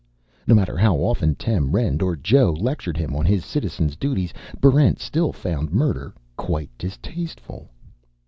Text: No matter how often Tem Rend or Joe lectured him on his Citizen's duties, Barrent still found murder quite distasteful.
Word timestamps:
No 0.47 0.55
matter 0.55 0.77
how 0.79 0.95
often 0.95 1.35
Tem 1.35 1.69
Rend 1.69 2.01
or 2.01 2.15
Joe 2.15 2.57
lectured 2.59 2.97
him 2.97 3.15
on 3.15 3.23
his 3.23 3.45
Citizen's 3.45 3.95
duties, 3.95 4.33
Barrent 4.59 4.99
still 4.99 5.31
found 5.31 5.71
murder 5.71 6.15
quite 6.35 6.75
distasteful. 6.75 7.69